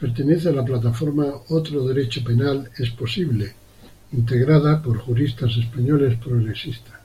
Pertenece 0.00 0.48
a 0.48 0.52
la 0.52 0.64
plataforma 0.64 1.32
"Otro 1.50 1.86
Derecho 1.86 2.24
Penal 2.24 2.68
es 2.76 2.90
Posible", 2.90 3.52
integrada 4.10 4.82
por 4.82 4.98
juristas 4.98 5.56
españoles 5.56 6.18
progresistas. 6.18 6.98